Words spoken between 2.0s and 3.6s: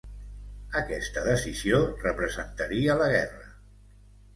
representaria la guerra.